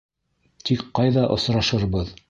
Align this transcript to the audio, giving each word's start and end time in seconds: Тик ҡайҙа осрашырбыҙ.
Тик 0.69 0.81
ҡайҙа 1.01 1.27
осрашырбыҙ. 1.37 2.15